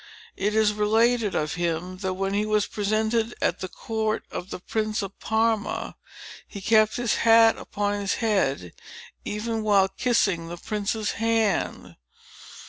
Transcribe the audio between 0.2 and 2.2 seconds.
It is related of him, that,